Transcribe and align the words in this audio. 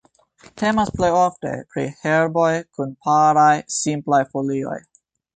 Temas 0.59 0.91
plejofte 0.99 1.51
pri 1.73 1.83
herboj 2.05 2.47
kun 2.77 2.95
paraj, 3.09 3.51
simplaj 3.75 4.23
folioj. 4.33 4.79